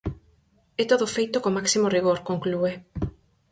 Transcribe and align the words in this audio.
E 0.81 0.83
todo 0.91 1.11
feito 1.15 1.41
co 1.43 1.55
máximo 1.57 1.91
rigor, 1.95 2.19
conclúe. 2.29 2.73